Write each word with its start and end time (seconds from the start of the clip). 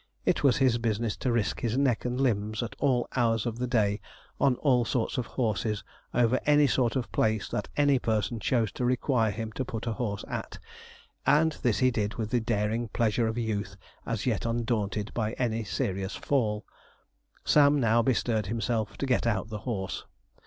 It 0.25 0.43
was 0.43 0.57
his 0.57 0.79
business 0.79 1.15
to 1.17 1.31
risk 1.31 1.59
his 1.61 1.77
neck 1.77 2.05
and 2.05 2.19
limbs 2.19 2.63
at 2.63 2.75
all 2.79 3.07
hours 3.15 3.45
of 3.45 3.59
the 3.59 3.67
day, 3.67 4.01
on 4.39 4.55
all 4.55 4.83
sorts 4.83 5.19
of 5.19 5.27
horses, 5.37 5.83
over 6.11 6.39
any 6.43 6.65
sort 6.65 6.95
of 6.95 7.11
place 7.11 7.47
that 7.49 7.67
any 7.77 7.99
person 7.99 8.39
chose 8.39 8.71
to 8.71 8.83
require 8.83 9.29
him 9.29 9.51
to 9.51 9.63
put 9.63 9.85
a 9.85 9.91
horse 9.93 10.25
at, 10.27 10.57
and 11.23 11.51
this 11.61 11.77
he 11.85 11.91
did 11.91 12.15
with 12.15 12.31
the 12.31 12.39
daring 12.39 12.87
pleasure 12.87 13.27
of 13.27 13.37
youth 13.37 13.75
as 14.03 14.25
yet 14.25 14.43
undaunted 14.43 15.13
by 15.13 15.33
any 15.33 15.63
serious 15.63 16.15
fall. 16.15 16.65
Sam 17.45 17.79
now 17.79 18.01
bestirred 18.01 18.47
himself 18.47 18.97
to 18.97 19.05
get 19.05 19.27
out 19.27 19.49
the 19.49 19.59
horse. 19.69 20.05